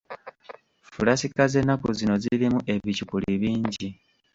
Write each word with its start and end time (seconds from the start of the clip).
Fulasika 0.93 1.41
z'ennaku 1.51 1.87
zino 1.97 2.15
zirimu 2.23 2.59
ebiccupuli 2.73 3.31
bingi. 3.41 3.87